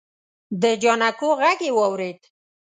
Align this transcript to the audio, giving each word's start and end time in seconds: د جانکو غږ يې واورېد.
د 0.61 0.63
جانکو 0.81 1.29
غږ 1.41 1.59
يې 1.67 1.71
واورېد. 1.77 2.19